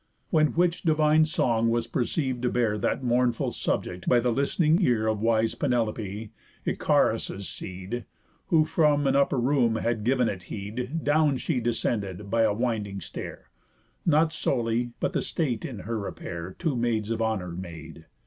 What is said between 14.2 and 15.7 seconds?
solely, but the state